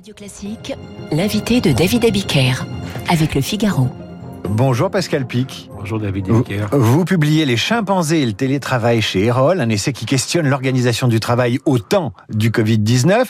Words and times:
Radio 0.00 0.14
Classique, 0.14 0.72
l'invité 1.12 1.60
de 1.60 1.72
David 1.72 2.06
Abiker 2.06 2.64
avec 3.10 3.34
le 3.34 3.42
Figaro. 3.42 3.88
Bonjour 4.52 4.90
Pascal 4.90 5.26
Pic. 5.26 5.70
Bonjour 5.78 6.00
David 6.00 6.26
Vous, 6.28 6.40
Abiker. 6.40 6.66
vous 6.72 7.04
publiez 7.04 7.46
Les 7.46 7.56
chimpanzés 7.56 8.20
et 8.20 8.26
le 8.26 8.32
télétravail 8.32 9.00
chez 9.00 9.24
Erol, 9.24 9.60
un 9.60 9.68
essai 9.68 9.92
qui 9.92 10.06
questionne 10.06 10.48
l'organisation 10.48 11.06
du 11.06 11.20
travail 11.20 11.60
au 11.66 11.78
temps 11.78 12.12
du 12.28 12.50
Covid-19. 12.50 13.26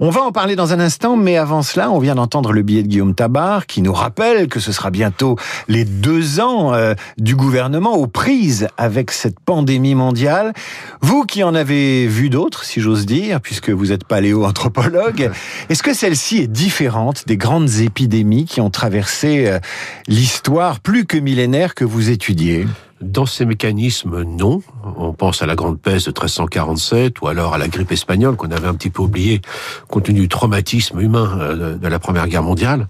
On 0.00 0.10
va 0.10 0.22
en 0.22 0.32
parler 0.32 0.56
dans 0.56 0.72
un 0.72 0.80
instant, 0.80 1.16
mais 1.16 1.36
avant 1.36 1.62
cela, 1.62 1.90
on 1.90 2.00
vient 2.00 2.16
d'entendre 2.16 2.52
le 2.52 2.62
billet 2.62 2.82
de 2.82 2.88
Guillaume 2.88 3.14
Tabar 3.14 3.66
qui 3.66 3.80
nous 3.80 3.92
rappelle 3.92 4.48
que 4.48 4.58
ce 4.58 4.72
sera 4.72 4.90
bientôt 4.90 5.36
les 5.68 5.84
deux 5.84 6.40
ans 6.40 6.74
euh, 6.74 6.94
du 7.16 7.36
gouvernement 7.36 7.94
aux 7.94 8.08
prises 8.08 8.66
avec 8.76 9.12
cette 9.12 9.38
pandémie 9.38 9.94
mondiale. 9.94 10.52
Vous 11.00 11.24
qui 11.24 11.44
en 11.44 11.54
avez 11.54 12.08
vu 12.08 12.28
d'autres, 12.28 12.64
si 12.64 12.80
j'ose 12.80 13.06
dire, 13.06 13.40
puisque 13.40 13.70
vous 13.70 13.92
êtes 13.92 14.04
paléo-anthropologue, 14.04 15.30
est-ce 15.70 15.82
que 15.82 15.94
celle-ci 15.94 16.38
est 16.38 16.48
différente 16.48 17.26
des 17.28 17.36
grandes 17.36 17.70
épidémies 17.80 18.46
qui 18.46 18.60
ont 18.60 18.70
traversé 18.70 19.46
euh, 19.46 19.60
l'histoire 20.08 20.55
plus 20.82 21.04
que 21.04 21.18
millénaire 21.18 21.74
que 21.74 21.84
vous 21.84 22.08
étudiez 22.08 22.66
Dans 23.02 23.26
ces 23.26 23.44
mécanismes, 23.44 24.22
non. 24.22 24.62
On 24.96 25.12
pense 25.12 25.42
à 25.42 25.46
la 25.46 25.54
Grande 25.54 25.78
Peste 25.78 26.06
de 26.06 26.12
1347 26.12 27.20
ou 27.20 27.28
alors 27.28 27.52
à 27.52 27.58
la 27.58 27.68
grippe 27.68 27.92
espagnole 27.92 28.36
qu'on 28.36 28.50
avait 28.50 28.66
un 28.66 28.74
petit 28.74 28.88
peu 28.88 29.02
oublié 29.02 29.42
compte 29.88 30.04
tenu 30.04 30.20
du 30.20 30.28
traumatisme 30.28 30.98
humain 30.98 31.38
euh, 31.38 31.76
de 31.76 31.88
la 31.88 31.98
Première 31.98 32.26
Guerre 32.26 32.42
mondiale. 32.42 32.88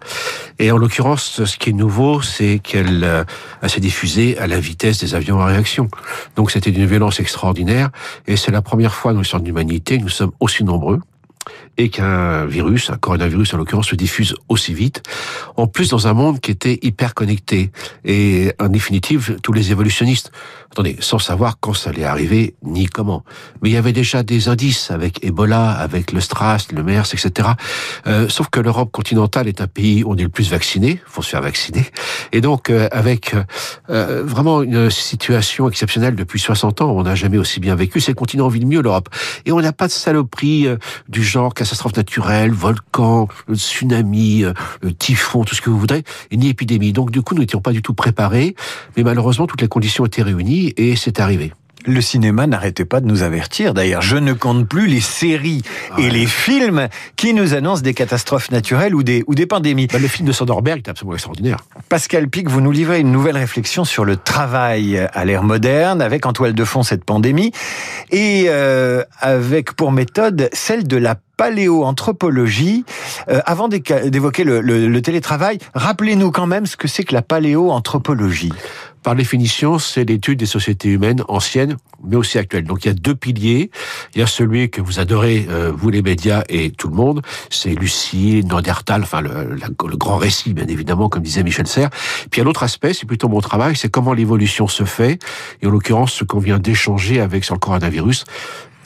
Et 0.61 0.71
en 0.71 0.79
l'occurrence, 0.79 1.45
ce 1.45 1.57
qui 1.59 1.71
est 1.71 1.73
nouveau, 1.73 2.23
c'est 2.23 2.61
qu'elle 2.63 3.03
euh, 3.03 3.25
s'est 3.67 3.81
diffusée 3.81 4.39
à 4.39 4.47
la 4.47 4.61
vitesse 4.61 5.01
des 5.01 5.17
avions 5.17 5.41
à 5.41 5.47
réaction. 5.47 5.89
Donc 6.37 6.53
c'était 6.53 6.71
d'une 6.71 6.87
violence 6.87 7.19
extraordinaire 7.19 7.91
et 8.29 8.37
c'est 8.37 8.53
la 8.53 8.63
première 8.63 8.95
fois 8.95 9.13
dans 9.13 9.19
l'histoire 9.19 9.43
de 9.43 9.47
l'humanité 9.47 9.99
que 9.99 10.03
nous 10.05 10.09
sommes 10.09 10.33
aussi 10.39 10.63
nombreux 10.63 11.01
et 11.79 11.89
qu'un 11.89 12.47
virus, 12.47 12.91
un 12.91 12.97
coronavirus 12.97 13.55
en 13.55 13.59
l'occurrence, 13.59 13.89
se 13.89 13.97
diffuse 13.97 14.35
aussi 14.49 14.75
vite. 14.75 15.03
En 15.57 15.67
plus, 15.67 15.91
dans 15.91 16.07
un 16.07 16.13
monde 16.13 16.41
qui 16.41 16.51
était 16.51 16.79
hyper 16.83 17.15
connecté. 17.15 17.71
Et 18.05 18.53
en 18.61 18.69
définitive, 18.69 19.39
tous 19.43 19.53
les 19.53 19.71
évolutionnistes, 19.71 20.33
attendez, 20.71 20.97
sans 21.01 21.19
savoir 21.19 21.59
quand 21.61 21.75
ça 21.75 21.91
allait 21.91 22.05
arriver, 22.05 22.55
ni 22.63 22.87
comment. 22.87 23.25
Mais 23.63 23.71
il 23.71 23.73
y 23.73 23.77
avait 23.77 23.93
déjà 23.93 24.23
des 24.23 24.49
indices 24.49 24.91
avec 24.91 25.25
Ebola, 25.25 25.71
avec 25.71 26.13
le 26.13 26.21
Stras, 26.21 26.69
le 26.73 26.83
MERS, 26.83 27.13
etc. 27.13 27.51
Euh, 28.07 28.29
sauf 28.29 28.49
que 28.49 28.61
l'Europe 28.61 28.91
continentale 28.91 29.49
est 29.49 29.61
un 29.61 29.67
pays 29.67 30.05
où 30.05 30.13
on 30.13 30.17
est 30.17 30.23
le 30.23 30.29
plus 30.29 30.51
vacciné, 30.51 31.01
faut 31.07 31.23
se 31.23 31.31
faire 31.31 31.43
vacciner. 31.43 31.85
Et 32.33 32.41
donc, 32.41 32.71
euh, 32.71 32.89
avec 32.93 33.35
euh, 33.91 34.23
vraiment 34.25 34.63
une 34.63 34.91
situation 34.91 35.69
exceptionnelle 35.69 36.17
depuis 36.17 36.41
60 36.41 36.81
ans, 36.83 36.91
on 36.91 37.03
n'a 37.03 37.15
jamais 37.15 37.39
aussi 37.39 37.61
bien 37.61 37.75
vécu. 37.75 38.01
C'est 38.01 38.13
le 38.13 38.17
continent 38.17 38.49
vit 38.49 38.61
le 38.61 38.67
mieux, 38.67 38.83
l'Europe. 38.83 39.09
Et 39.45 39.53
on 39.53 39.61
n'a 39.61 39.73
pas 39.73 39.87
de 39.87 39.93
saloperie 39.93 40.67
euh, 40.67 40.77
du 41.09 41.23
genre 41.23 41.36
catastrophe 41.55 41.97
naturelle, 41.97 42.53
volcan, 42.53 43.29
tsunami, 43.53 44.45
euh, 44.45 44.53
typhon, 44.99 45.45
tout 45.45 45.55
ce 45.55 45.61
que 45.61 45.71
vous 45.71 45.79
voudrez, 45.79 46.03
ni 46.33 46.49
épidémie. 46.49 46.93
Donc 46.93 47.11
du 47.11 47.23
coup, 47.23 47.35
nous 47.35 47.43
n'étions 47.43 47.61
pas 47.61 47.73
du 47.73 47.83
tout 47.83 47.95
préparés, 47.95 48.55
mais 48.97 49.03
malheureusement, 49.03 49.47
toutes 49.47 49.61
les 49.61 49.69
conditions 49.69 50.07
étaient 50.07 50.23
réunies 50.23 50.73
et 50.77 50.97
c'est 50.97 51.21
arrivé. 51.21 51.53
Le 51.87 52.01
cinéma 52.01 52.47
n'arrêtait 52.47 52.85
pas 52.85 53.01
de 53.01 53.07
nous 53.07 53.23
avertir. 53.23 53.73
D'ailleurs, 53.73 54.03
je 54.03 54.17
ne 54.17 54.33
compte 54.33 54.69
plus 54.69 54.87
les 54.87 55.01
séries 55.01 55.63
et 55.99 56.11
les 56.11 56.27
films 56.27 56.89
qui 57.15 57.33
nous 57.33 57.55
annoncent 57.55 57.83
des 57.83 57.95
catastrophes 57.95 58.51
naturelles 58.51 58.95
ou 58.95 59.03
des, 59.03 59.23
ou 59.27 59.35
des 59.35 59.47
pandémies. 59.47 59.87
Bah, 59.87 59.99
le 59.99 60.09
film 60.09 60.27
de 60.27 60.33
Soderbergh 60.33 60.79
est 60.79 60.89
absolument 60.89 61.15
extraordinaire. 61.15 61.59
Pascal 61.89 62.29
Pic, 62.29 62.49
vous 62.49 62.61
nous 62.61 62.73
livrez 62.73 63.01
une 63.01 63.13
nouvelle 63.13 63.37
réflexion 63.37 63.85
sur 63.85 64.05
le 64.05 64.17
travail 64.17 64.99
à 65.13 65.25
l'ère 65.25 65.45
moderne, 65.45 66.03
avec 66.03 66.27
en 66.27 66.33
toile 66.33 66.55
de 66.55 66.65
fond 66.65 66.83
cette 66.83 67.05
pandémie, 67.05 67.53
et 68.11 68.47
euh, 68.49 69.05
avec 69.21 69.73
pour 69.73 69.93
méthode 69.93 70.49
celle 70.53 70.87
de 70.87 70.97
la 70.97 71.17
paléoanthropologie. 71.37 72.85
Euh, 73.29 73.41
avant 73.47 73.69
d'évoquer 73.69 74.43
le, 74.43 74.61
le, 74.61 74.89
le 74.89 75.03
télétravail, 75.03 75.59
rappelez-nous 75.75 76.31
quand 76.31 76.47
même 76.47 76.67
ce 76.67 76.77
que 76.77 76.89
c'est 76.89 77.05
que 77.05 77.15
la 77.15 77.23
paléoanthropologie. 77.23 78.53
Par 79.07 79.15
définition, 79.15 79.79
c'est 79.79 80.05
l'étude 80.05 80.37
des 80.37 80.47
sociétés 80.47 80.89
humaines 80.89 81.23
anciennes, 81.29 81.77
mais 82.03 82.17
aussi 82.17 82.39
actuelles. 82.39 82.65
Donc 82.65 82.85
il 82.85 82.89
y 82.89 82.91
a 82.91 82.95
deux 82.95 83.15
piliers. 83.15 83.71
Il 84.17 84.19
y 84.19 84.23
a 84.25 84.27
celui 84.27 84.69
que 84.69 84.81
vous 84.81 84.99
adorez, 84.99 85.47
euh, 85.49 85.71
vous 85.73 85.91
les 85.91 86.03
médias 86.03 86.43
et 86.49 86.73
tout 86.73 86.89
le 86.89 86.97
monde, 86.97 87.23
c'est 87.49 87.69
Lucie, 87.69 88.43
Néandertal, 88.45 89.05
enfin 89.05 89.21
le, 89.21 89.55
le, 89.55 89.97
grand 89.97 90.17
récit, 90.17 90.55
bien 90.55 90.67
évidemment, 90.67 91.09
comme 91.09 91.23
disait 91.23 91.45
Michel 91.45 91.69
Serres. 91.69 91.91
Puis 91.91 92.31
il 92.35 92.39
y 92.39 92.41
a 92.41 92.45
l'autre 92.45 92.65
aspect, 92.65 92.95
c'est 92.95 93.07
plutôt 93.07 93.29
mon 93.29 93.41
travail, 93.41 93.77
c'est 93.77 93.89
comment 93.89 94.13
l'évolution 94.13 94.67
se 94.67 94.83
fait, 94.83 95.21
et 95.63 95.69
en 95.69 95.71
l'occurrence 95.71 96.13
ce 96.13 96.25
qu'on 96.25 96.41
vient 96.41 96.59
d'échanger 96.59 97.21
avec 97.21 97.45
sur 97.45 97.55
le 97.55 97.61
coronavirus 97.61 98.25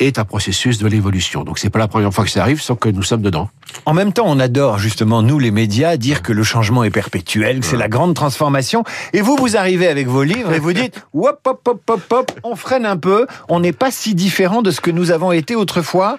est 0.00 0.18
un 0.18 0.24
processus 0.24 0.78
de 0.78 0.88
l'évolution. 0.88 1.44
Donc 1.44 1.58
c'est 1.58 1.70
pas 1.70 1.78
la 1.78 1.88
première 1.88 2.12
fois 2.12 2.24
que 2.24 2.30
ça 2.30 2.42
arrive, 2.42 2.60
sans 2.60 2.74
que 2.74 2.88
nous 2.88 3.02
sommes 3.02 3.22
dedans. 3.22 3.48
En 3.86 3.94
même 3.94 4.12
temps, 4.12 4.24
on 4.26 4.40
adore 4.40 4.78
justement 4.78 5.22
nous 5.22 5.38
les 5.38 5.50
médias 5.50 5.96
dire 5.96 6.22
que 6.22 6.32
le 6.32 6.42
changement 6.42 6.82
est 6.82 6.90
perpétuel, 6.90 7.60
que 7.60 7.66
c'est 7.66 7.76
la 7.76 7.88
grande 7.88 8.14
transformation. 8.14 8.82
Et 9.12 9.20
vous, 9.20 9.36
vous 9.36 9.56
arrivez 9.56 9.86
avec 9.86 10.08
vos 10.08 10.24
livres 10.24 10.52
et 10.52 10.58
vous 10.58 10.72
dites, 10.72 11.00
hop, 11.14 11.40
hop, 11.46 11.68
hop, 11.68 11.82
hop, 11.88 12.00
hop, 12.10 12.32
on 12.42 12.56
freine 12.56 12.86
un 12.86 12.96
peu. 12.96 13.26
On 13.48 13.60
n'est 13.60 13.72
pas 13.72 13.90
si 13.90 14.14
différent 14.14 14.62
de 14.62 14.70
ce 14.70 14.80
que 14.80 14.90
nous 14.90 15.10
avons 15.12 15.32
été 15.32 15.54
autrefois. 15.54 16.18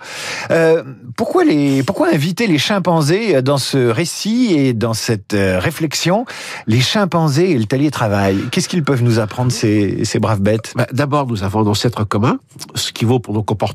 Euh, 0.52 0.84
pourquoi 1.18 1.44
les, 1.44 1.84
pourquoi 1.84 2.14
inviter 2.14 2.48
les 2.48 2.58
chimpanzés 2.58 3.42
dans 3.42 3.58
ce 3.58 3.90
récit 3.90 4.54
et 4.54 4.74
dans 4.74 4.94
cette 4.94 5.34
réflexion, 5.36 6.26
les 6.68 6.82
chimpanzés 6.82 7.52
et 7.52 7.58
le 7.58 7.66
télétravail 7.66 8.38
Qu'est-ce 8.52 8.70
qu'ils 8.70 8.84
peuvent 8.84 9.04
nous 9.04 9.20
apprendre 9.20 9.52
ces, 9.52 10.06
ces 10.06 10.20
braves 10.20 10.42
bêtes? 10.42 10.74
Bah, 10.76 10.88
D'abord, 10.94 11.28
nous 11.28 11.44
avons 11.44 11.62
un 11.62 11.68
ancêtre 11.68 12.04
commun, 12.06 12.40
ce 12.76 12.92
qui 12.92 13.06
vaut 13.06 13.20
pour 13.20 13.34
nos 13.34 13.44
comportements 13.44 13.71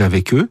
avec 0.00 0.34
eux, 0.34 0.48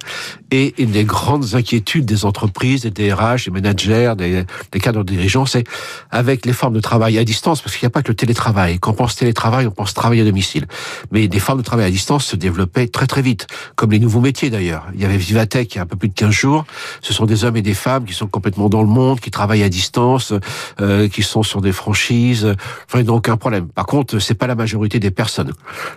et 0.51 0.73
une 0.77 0.91
des 0.91 1.03
grandes 1.03 1.55
inquiétudes 1.55 2.05
des 2.05 2.25
entreprises, 2.25 2.81
des 2.81 2.91
DRH, 2.91 3.45
des 3.45 3.51
managers, 3.51 4.13
des, 4.17 4.45
cadres 4.79 5.03
dirigeants, 5.03 5.45
c'est 5.45 5.63
avec 6.11 6.45
les 6.45 6.53
formes 6.53 6.73
de 6.73 6.79
travail 6.79 7.17
à 7.17 7.23
distance, 7.23 7.61
parce 7.61 7.75
qu'il 7.75 7.85
n'y 7.85 7.91
a 7.91 7.91
pas 7.91 8.01
que 8.01 8.09
le 8.09 8.15
télétravail. 8.15 8.79
Quand 8.79 8.91
on 8.91 8.95
pense 8.95 9.15
télétravail, 9.15 9.67
on 9.67 9.71
pense 9.71 9.93
travail 9.93 10.21
à 10.21 10.23
domicile. 10.23 10.67
Mais 11.11 11.27
des 11.27 11.39
formes 11.39 11.59
de 11.59 11.63
travail 11.63 11.85
à 11.85 11.91
distance 11.91 12.25
se 12.25 12.35
développaient 12.35 12.87
très 12.87 13.07
très 13.07 13.21
vite, 13.21 13.47
comme 13.75 13.91
les 13.91 13.99
nouveaux 13.99 14.21
métiers 14.21 14.49
d'ailleurs. 14.49 14.87
Il 14.93 15.01
y 15.01 15.05
avait 15.05 15.17
Vivatech 15.17 15.73
il 15.73 15.77
y 15.77 15.79
a 15.79 15.83
un 15.83 15.85
peu 15.85 15.97
plus 15.97 16.09
de 16.09 16.13
15 16.13 16.31
jours. 16.31 16.65
Ce 17.01 17.13
sont 17.13 17.25
des 17.25 17.43
hommes 17.43 17.57
et 17.57 17.61
des 17.61 17.73
femmes 17.73 18.05
qui 18.05 18.13
sont 18.13 18.27
complètement 18.27 18.69
dans 18.69 18.81
le 18.81 18.87
monde, 18.87 19.19
qui 19.19 19.31
travaillent 19.31 19.63
à 19.63 19.69
distance, 19.69 20.33
euh, 20.81 21.07
qui 21.07 21.23
sont 21.23 21.43
sur 21.43 21.61
des 21.61 21.71
franchises. 21.71 22.55
Enfin, 22.87 22.99
il 22.99 23.05
n'y 23.05 23.09
a 23.09 23.13
aucun 23.13 23.37
problème. 23.37 23.67
Par 23.67 23.85
contre, 23.85 24.19
c'est 24.19 24.35
pas 24.35 24.47
la 24.47 24.55
majorité 24.55 24.99
des 24.99 25.11
personnes. 25.11 25.53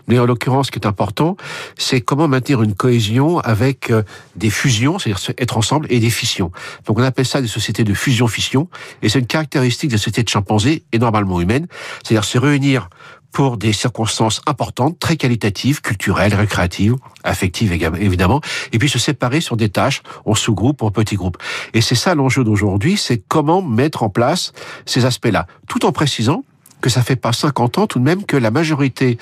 Mais 0.09 0.19
en 0.19 0.27
l'occurrence, 0.27 0.67
ce 0.67 0.73
qui 0.73 0.79
est 0.79 0.87
important, 0.87 1.37
c'est 1.77 2.01
comment 2.01 2.29
maintenir 2.29 2.63
une 2.63 2.75
cohésion 2.81 3.41
avec 3.41 3.93
des 4.37 4.49
fusions, 4.49 4.99
c'est-à-dire 4.99 5.35
être 5.37 5.59
ensemble, 5.59 5.87
et 5.91 6.01
des 6.01 6.09
fissions. 6.09 6.51
Donc 6.87 6.99
on 6.99 7.03
appelle 7.03 7.27
ça 7.27 7.43
des 7.43 7.47
sociétés 7.47 7.85
de 7.85 7.93
fusion-fission, 7.93 8.71
et 9.03 9.11
c'est 9.11 9.19
une 9.19 9.27
caractéristique 9.27 9.91
des 9.91 9.99
sociétés 9.99 10.23
de 10.23 10.31
chimpanzés 10.31 10.85
et 10.93 10.99
normalement 10.99 11.43
humaines, 11.43 11.67
c'est-à-dire 12.03 12.25
se 12.25 12.39
réunir 12.39 12.89
pour 13.33 13.59
des 13.59 13.75
circonstances 13.75 14.41
importantes, 14.47 14.99
très 14.99 15.17
qualitatives, 15.17 15.83
culturelles, 15.83 16.35
récréatives, 16.35 16.97
affectives 17.23 17.71
évidemment, 17.71 18.41
et 18.73 18.79
puis 18.79 18.89
se 18.89 18.99
séparer 18.99 19.43
sur 19.43 19.59
des 19.59 19.69
tâches, 19.69 20.01
en 20.25 20.35
sous-groupe, 20.35 20.83
en 20.83 20.91
petits 20.91 21.17
groupes. 21.17 21.37
Et 21.75 21.83
c'est 21.83 21.95
ça 21.95 22.15
l'enjeu 22.15 22.45
d'aujourd'hui, 22.45 22.97
c'est 22.97 23.23
comment 23.29 23.61
mettre 23.61 24.03
en 24.03 24.09
place 24.09 24.53
ces 24.87 25.05
aspects-là, 25.05 25.47
tout 25.69 25.85
en 25.85 25.93
précisant 25.93 26.45
que 26.81 26.89
ça 26.89 27.03
fait 27.03 27.17
pas 27.17 27.35
50 27.35 27.77
ans 27.77 27.87
tout 27.87 27.99
de 27.99 28.05
même 28.05 28.25
que 28.25 28.39
la 28.39 28.51
majorité 28.51 29.19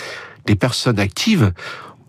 des 0.47 0.55
personnes 0.55 1.01
actives 1.01 1.53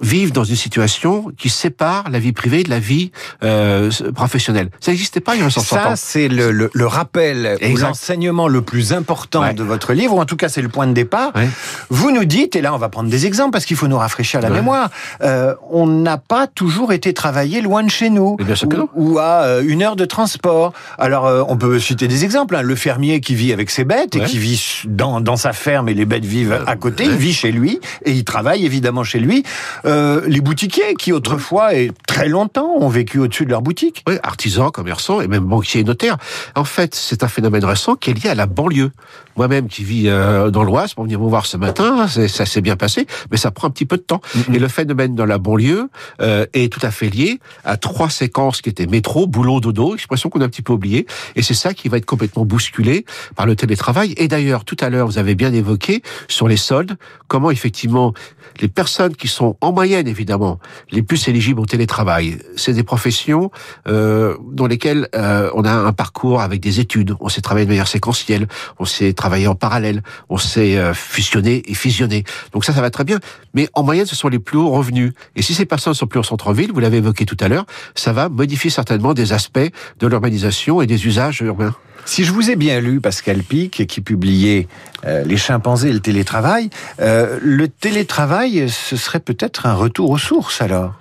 vivent 0.02 0.32
dans 0.32 0.44
une 0.44 0.56
situation 0.56 1.26
qui 1.38 1.50
sépare 1.50 2.10
la 2.10 2.20
vie 2.20 2.32
privée 2.32 2.64
de 2.64 2.70
la 2.70 2.80
vie 2.80 3.12
euh, 3.44 3.92
professionnelle. 4.14 4.70
Ça 4.80 4.92
n'existait 4.92 5.20
pas 5.20 5.36
il 5.36 5.42
y 5.42 5.44
a 5.44 5.46
un 5.46 5.50
certain 5.50 5.78
temps. 5.78 5.90
Ça, 5.92 5.96
c'est 5.96 6.28
le, 6.28 6.52
le, 6.52 6.70
le, 6.74 6.88
rappel 6.88 7.58
ou 7.72 7.78
l'enseignement 7.78 8.48
le 8.48 8.62
plus 8.62 8.94
important 8.94 9.42
ouais. 9.42 9.54
de 9.54 9.64
votre 9.64 9.94
livre, 9.94 10.16
ou 10.16 10.20
en 10.20 10.26
tout 10.26 10.36
cas 10.36 10.50
c'est 10.50 10.62
le 10.62 10.70
point 10.70 10.88
de 10.88 10.94
départ. 10.94 11.32
Ouais. 11.36 11.50
Vous 11.90 12.12
nous 12.12 12.26
dites, 12.26 12.56
et 12.56 12.62
là 12.62 12.74
on 12.74 12.78
va 12.78 12.90
prendre 12.90 13.10
des 13.10 13.26
exemples 13.26 13.52
parce 13.52 13.66
qu'il 13.66 13.78
faut 13.78 13.88
nous 13.88 13.98
rafraîchir 13.98 14.42
la 14.42 14.50
ouais. 14.50 14.56
mémoire, 14.56 14.90
euh, 15.22 15.56
on 15.70 15.88
n'a 15.88 16.18
pas 16.18 16.48
toujours 16.48 16.94
été 16.94 17.14
travaillé 17.14 17.62
loin 17.62 17.84
de 17.84 17.90
chez 17.90 18.10
nous, 18.10 18.38
ou, 18.40 18.90
ou, 18.96 19.20
à 19.20 19.44
euh, 19.44 19.64
une 19.66 19.82
heure 19.84 19.96
de 19.96 20.06
transport. 20.06 20.74
Alors 20.98 21.26
euh, 21.26 21.44
on 21.48 21.58
peut 21.58 21.80
citer 21.80 22.08
des 22.08 22.24
exemples. 22.24 22.56
Hein. 22.56 22.62
Le 22.62 22.76
fermier 22.76 23.20
qui 23.22 23.36
vit 23.36 23.54
avec 23.54 23.70
ses 23.70 23.84
bêtes 23.84 24.16
et 24.16 24.24
qui 24.24 24.38
vit 24.38 24.84
dans, 24.86 25.22
dans 25.22 25.38
sa 25.38 25.54
ferme 25.54 25.90
et 25.90 25.94
les 25.94 26.06
bêtes 26.06 26.26
vivent 26.26 26.64
à 26.66 26.76
côté, 26.76 27.06
il 27.06 27.16
vit 27.16 27.34
chez 27.34 27.52
lui 27.52 27.80
et 28.06 28.12
il 28.12 28.24
travaille 28.24 28.66
évidemment 28.66 29.04
chez 29.04 29.20
lui. 29.20 29.44
Euh, 29.90 30.22
les 30.28 30.42
boutiquiers 30.42 30.94
qui 30.94 31.12
autrefois 31.12 31.74
et 31.74 31.92
très 32.08 32.30
longtemps 32.30 32.76
ont 32.80 32.90
vécu 32.90 33.18
au-dessus 33.20 33.46
de 33.46 33.50
leur 33.50 33.62
boutique. 33.62 34.04
Oui, 34.08 34.16
artisans, 34.22 34.70
commerçants 34.72 35.20
et 35.20 35.28
même 35.28 35.46
banquiers 35.46 35.82
et 35.82 35.84
notaires. 35.84 36.18
En 36.56 36.64
fait, 36.64 36.94
c'est 36.94 37.24
un 37.24 37.28
phénomène 37.28 37.66
récent 37.66 37.96
qui 37.96 38.12
est 38.12 38.14
lié 38.14 38.30
à 38.30 38.36
la 38.36 38.46
banlieue. 38.46 38.92
Moi-même 39.36 39.68
qui 39.68 39.84
vis 39.84 40.08
euh, 40.08 40.52
dans 40.52 40.64
l'Oise, 40.64 40.94
pour 40.94 41.06
venir 41.06 41.20
me 41.20 41.28
voir 41.28 41.46
ce 41.46 41.58
matin, 41.58 42.08
ça 42.08 42.46
s'est 42.46 42.62
bien 42.62 42.76
passé, 42.76 43.08
mais 43.32 43.38
ça 43.38 43.52
prend 43.52 43.68
un 43.68 43.72
petit 43.72 43.86
peu 43.86 43.98
de 43.98 44.02
temps. 44.02 44.22
Mm 44.36 44.40
-hmm. 44.40 44.56
Et 44.56 44.60
le 44.60 44.68
phénomène 44.68 45.16
dans 45.16 45.26
la 45.26 45.38
banlieue 45.38 45.90
euh, 46.22 46.46
est 46.54 46.72
tout 46.72 46.86
à 46.86 46.92
fait 46.92 47.10
lié 47.10 47.40
à 47.64 47.78
trois 47.78 48.10
séquences 48.10 48.62
qui 48.62 48.70
étaient 48.70 48.88
métro, 48.88 49.28
boulot, 49.28 49.60
dodo, 49.60 49.96
expression 49.96 50.30
qu'on 50.30 50.42
a 50.42 50.46
un 50.46 50.50
petit 50.50 50.62
peu 50.62 50.74
oubliée. 50.74 51.06
Et 51.36 51.42
c'est 51.42 51.60
ça 51.64 51.74
qui 51.74 51.90
va 51.90 51.98
être 51.98 52.06
complètement 52.14 52.46
bousculé 52.46 53.06
par 53.36 53.46
le 53.46 53.56
télétravail. 53.56 54.14
Et 54.18 54.28
d'ailleurs, 54.28 54.64
tout 54.66 54.78
à 54.82 54.90
l'heure, 54.90 55.08
vous 55.08 55.20
avez 55.24 55.36
bien 55.36 55.54
évoqué 55.54 55.94
sur 56.28 56.48
les 56.48 56.58
soldes, 56.58 56.98
comment 57.28 57.52
effectivement 57.58 58.14
les 58.62 58.68
personnes 58.68 59.16
qui 59.16 59.28
sont 59.28 59.56
en 59.62 59.72
moyenne, 59.80 60.10
évidemment, 60.10 60.60
les 60.92 61.02
plus 61.02 61.30
éligibles 61.30 61.62
au 61.62 61.66
télétravail, 61.66 62.38
c'est 62.58 62.74
des 62.74 62.84
professions 62.84 63.50
euh, 63.88 64.36
dans 64.52 64.68
lesquelles 64.68 65.08
euh, 65.16 65.50
on 65.54 65.64
a 65.64 65.72
un 65.72 65.94
parcours 65.94 66.42
avec 66.42 66.60
des 66.60 66.82
études, 66.82 67.16
on 67.22 67.30
sait 67.30 67.40
travailler 67.40 67.66
de 67.66 67.72
manière 67.72 67.88
séquentielle, 67.88 68.50
on 68.78 68.84
sait 68.84 69.14
travailler 69.14 69.48
en 69.48 69.56
parallèle, 69.56 70.04
on 70.28 70.36
sait 70.38 70.78
euh, 70.78 70.94
fusionner 70.94 71.64
et 71.66 71.74
fusionner. 71.74 72.26
Donc 72.52 72.66
ça, 72.66 72.74
ça 72.74 72.82
va 72.82 72.90
très 72.90 73.06
bien. 73.06 73.20
Mais 73.54 73.70
en 73.74 73.84
moyenne, 73.84 74.06
ce 74.06 74.18
sont 74.18 74.28
les 74.28 74.40
plus 74.40 74.58
hauts 74.58 74.70
revenus. 74.70 75.14
Et 75.38 75.42
si 75.42 75.54
ces 75.54 75.66
personnes 75.66 75.94
sont 75.94 76.08
plus 76.08 76.20
en 76.20 76.24
centre-ville, 76.24 76.74
vous 76.74 76.82
l'avez 76.82 76.98
évoqué 76.98 77.24
tout 77.24 77.38
à 77.40 77.48
l'heure, 77.48 77.66
ça 77.96 78.12
va 78.12 78.28
modifier 78.28 78.70
certainement 78.70 79.14
des 79.14 79.32
aspects 79.32 79.72
de 80.00 80.08
l'urbanisation 80.08 80.82
et 80.82 80.88
des 80.88 81.08
usages 81.08 81.40
urbains. 81.40 81.74
Si 82.10 82.24
je 82.24 82.34
vous 82.34 82.50
ai 82.50 82.56
bien 82.56 82.80
lu, 82.80 83.02
Pascal 83.02 83.44
Pic, 83.44 83.86
qui 83.86 84.02
publiait 84.02 84.68
euh, 85.06 85.24
Les 85.26 85.38
chimpanzés 85.38 85.90
et 85.90 85.94
le 85.94 86.00
télétravail, 86.00 86.72
euh, 87.00 87.38
le 87.40 87.68
télétravail, 87.68 88.68
ce 88.68 88.98
serait 88.98 89.20
peut-être 89.20 89.68
un 89.68 89.76
retour 89.76 90.10
aux 90.10 90.18
sources 90.18 90.60
alors 90.60 90.96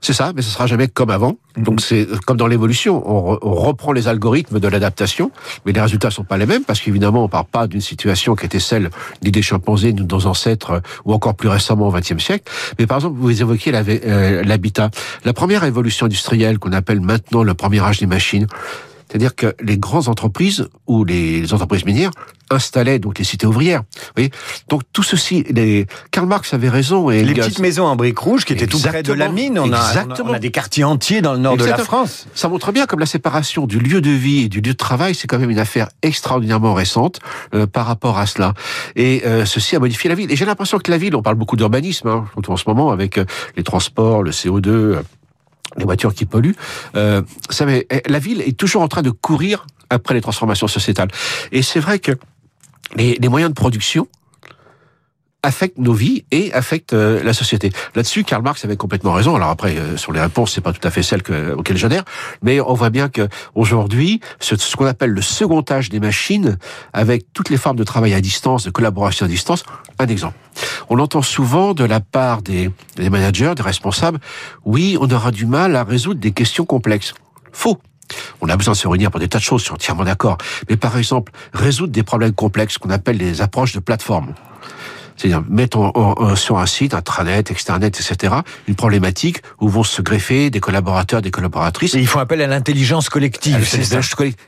c'est 0.00 0.14
ça, 0.14 0.32
mais 0.34 0.42
ce 0.42 0.50
sera 0.50 0.66
jamais 0.66 0.88
comme 0.88 1.10
avant. 1.10 1.36
Mhm. 1.56 1.64
Donc 1.64 1.80
c'est 1.82 2.08
comme 2.26 2.38
dans 2.38 2.46
l'évolution, 2.46 3.02
on, 3.06 3.36
reprend 3.54 3.92
les 3.92 4.08
algorithmes 4.08 4.58
de 4.58 4.68
l'adaptation, 4.68 5.30
mais 5.66 5.72
les 5.72 5.80
résultats 5.82 6.10
sont 6.10 6.24
pas 6.24 6.38
les 6.38 6.46
mêmes 6.46 6.64
parce 6.64 6.80
qu'évidemment 6.80 7.22
on 7.22 7.28
part 7.28 7.44
pas 7.44 7.66
d'une 7.66 7.82
situation 7.82 8.34
qui 8.34 8.46
était 8.46 8.58
celle 8.58 8.90
des 9.20 9.42
chimpanzés, 9.42 9.92
de 9.92 10.02
nos 10.02 10.26
ancêtres, 10.26 10.80
ou 11.04 11.12
encore 11.12 11.34
plus 11.34 11.50
récemment 11.50 11.88
au 11.88 11.92
XXe 11.92 12.18
siècle. 12.18 12.50
Mais 12.78 12.86
par 12.86 12.96
exemple, 12.96 13.18
vous 13.20 13.42
évoquiez 13.42 13.70
euh, 13.74 14.42
l'habitat. 14.42 14.90
La 15.26 15.34
première 15.34 15.62
évolution 15.64 16.06
industrielle 16.06 16.58
qu'on 16.58 16.72
appelle 16.72 17.02
maintenant 17.02 17.42
le 17.42 17.52
premier 17.52 17.80
âge 17.80 18.00
des 18.00 18.06
machines, 18.06 18.46
c'est-à-dire 19.12 19.34
que 19.34 19.54
les 19.60 19.76
grandes 19.76 20.08
entreprises 20.08 20.68
ou 20.86 21.04
les 21.04 21.52
entreprises 21.52 21.84
minières 21.84 22.12
installaient 22.48 22.98
donc 22.98 23.18
les 23.18 23.24
cités 23.24 23.46
ouvrières. 23.46 23.82
Vous 24.16 24.24
donc 24.70 24.82
tout 24.90 25.02
ceci, 25.02 25.44
les... 25.50 25.86
Karl 26.10 26.26
Marx 26.26 26.54
avait 26.54 26.70
raison. 26.70 27.10
Et 27.10 27.22
les 27.22 27.34
petites 27.34 27.58
maisons 27.58 27.84
en 27.84 27.94
briques 27.94 28.18
rouges 28.18 28.46
qui 28.46 28.54
étaient 28.54 28.66
tout 28.66 28.80
près 28.80 29.02
de 29.02 29.12
la 29.12 29.28
mine. 29.28 29.58
On 29.58 29.70
a, 29.70 30.06
on 30.24 30.32
a, 30.32 30.38
des 30.38 30.50
quartiers 30.50 30.84
entiers 30.84 31.20
dans 31.20 31.34
le 31.34 31.40
nord 31.40 31.58
de 31.58 31.64
la 31.66 31.76
France. 31.76 32.26
Ça 32.34 32.48
montre 32.48 32.72
bien 32.72 32.86
comme 32.86 33.00
la 33.00 33.06
séparation 33.06 33.66
du 33.66 33.78
lieu 33.78 34.00
de 34.00 34.10
vie 34.10 34.44
et 34.44 34.48
du 34.48 34.62
lieu 34.62 34.72
de 34.72 34.78
travail, 34.78 35.14
c'est 35.14 35.26
quand 35.26 35.38
même 35.38 35.50
une 35.50 35.58
affaire 35.58 35.90
extraordinairement 36.00 36.72
récente 36.72 37.20
euh, 37.54 37.66
par 37.66 37.84
rapport 37.84 38.16
à 38.16 38.24
cela. 38.24 38.54
Et 38.96 39.24
euh, 39.26 39.44
ceci 39.44 39.76
a 39.76 39.78
modifié 39.78 40.08
la 40.08 40.14
ville. 40.14 40.32
Et 40.32 40.36
j'ai 40.36 40.46
l'impression 40.46 40.78
que 40.78 40.90
la 40.90 40.96
ville, 40.96 41.14
on 41.14 41.22
parle 41.22 41.36
beaucoup 41.36 41.56
d'urbanisme, 41.56 42.08
hein, 42.08 42.24
en 42.48 42.56
ce 42.56 42.64
moment 42.66 42.92
avec 42.92 43.18
euh, 43.18 43.26
les 43.58 43.62
transports, 43.62 44.22
le 44.22 44.30
CO2 44.30 45.02
les 45.76 45.84
voitures 45.84 46.14
qui 46.14 46.26
polluent. 46.26 46.56
Euh, 46.96 47.22
ça, 47.50 47.66
mais, 47.66 47.86
eh, 47.90 48.02
la 48.08 48.18
ville 48.18 48.40
est 48.40 48.56
toujours 48.56 48.82
en 48.82 48.88
train 48.88 49.02
de 49.02 49.10
courir 49.10 49.66
après 49.90 50.14
les 50.14 50.20
transformations 50.20 50.68
sociétales. 50.68 51.08
Et 51.50 51.62
c'est 51.62 51.80
vrai 51.80 51.98
que 51.98 52.12
les, 52.96 53.16
les 53.20 53.28
moyens 53.28 53.50
de 53.50 53.54
production 53.54 54.08
affecte 55.42 55.78
nos 55.78 55.92
vies 55.92 56.24
et 56.30 56.52
affecte 56.52 56.92
euh, 56.92 57.22
la 57.22 57.32
société. 57.32 57.72
Là-dessus, 57.94 58.24
Karl 58.24 58.42
Marx 58.42 58.64
avait 58.64 58.76
complètement 58.76 59.12
raison. 59.12 59.34
Alors 59.34 59.50
après, 59.50 59.76
euh, 59.76 59.96
sur 59.96 60.12
les 60.12 60.20
réponses, 60.20 60.52
c'est 60.52 60.60
pas 60.60 60.72
tout 60.72 60.86
à 60.86 60.90
fait 60.90 61.02
celle 61.02 61.22
que, 61.22 61.54
auxquelles 61.54 61.76
j'adhère, 61.76 62.04
mais 62.42 62.60
on 62.60 62.74
voit 62.74 62.90
bien 62.90 63.08
que 63.08 63.28
aujourd'hui, 63.54 64.20
ce, 64.40 64.56
ce 64.56 64.76
qu'on 64.76 64.86
appelle 64.86 65.10
le 65.10 65.22
second 65.22 65.64
âge 65.68 65.88
des 65.88 66.00
machines, 66.00 66.58
avec 66.92 67.32
toutes 67.32 67.50
les 67.50 67.56
formes 67.56 67.76
de 67.76 67.84
travail 67.84 68.14
à 68.14 68.20
distance, 68.20 68.64
de 68.64 68.70
collaboration 68.70 69.26
à 69.26 69.28
distance. 69.28 69.64
Un 69.98 70.06
exemple. 70.06 70.36
On 70.88 70.98
entend 70.98 71.22
souvent 71.22 71.74
de 71.74 71.84
la 71.84 72.00
part 72.00 72.42
des, 72.42 72.70
des 72.96 73.10
managers, 73.10 73.54
des 73.56 73.62
responsables, 73.62 74.20
oui, 74.64 74.96
on 75.00 75.10
aura 75.10 75.30
du 75.30 75.46
mal 75.46 75.74
à 75.76 75.84
résoudre 75.84 76.20
des 76.20 76.32
questions 76.32 76.64
complexes. 76.64 77.14
Faux. 77.52 77.78
On 78.40 78.48
a 78.48 78.56
besoin 78.56 78.72
de 78.72 78.78
se 78.78 78.86
réunir 78.86 79.10
pour 79.10 79.20
des 79.20 79.28
tas 79.28 79.38
de 79.38 79.42
choses, 79.42 79.62
je 79.62 79.66
suis 79.66 79.74
entièrement 79.74 80.04
d'accord. 80.04 80.36
Mais 80.68 80.76
par 80.76 80.96
exemple, 80.98 81.32
résoudre 81.52 81.92
des 81.92 82.02
problèmes 82.02 82.32
complexes 82.32 82.78
qu'on 82.78 82.90
appelle 82.90 83.16
les 83.16 83.40
approches 83.40 83.72
de 83.72 83.80
plateforme 83.80 84.34
c'est-à-dire 85.16 85.42
mettre 85.48 85.92
sur 86.36 86.58
un 86.58 86.66
site, 86.66 86.94
intranet, 86.94 87.50
externet, 87.50 87.98
etc., 87.98 88.34
une 88.66 88.74
problématique 88.74 89.42
où 89.60 89.68
vont 89.68 89.84
se 89.84 90.02
greffer 90.02 90.50
des 90.50 90.60
collaborateurs, 90.60 91.22
des 91.22 91.30
collaboratrices. 91.30 91.94
Et 91.94 92.00
il 92.00 92.06
faut 92.06 92.18
appel 92.18 92.40
à 92.40 92.46
l'intelligence 92.46 93.08
collective. 93.08 93.66
C'est 93.68 93.84
ça. 93.84 94.00